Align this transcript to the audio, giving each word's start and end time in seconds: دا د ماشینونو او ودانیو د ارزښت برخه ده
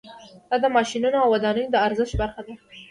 دا 0.49 0.55
د 0.63 0.65
ماشینونو 0.75 1.17
او 1.23 1.29
ودانیو 1.33 1.71
د 1.73 1.75
ارزښت 1.87 2.13
برخه 2.21 2.41
ده 2.47 2.53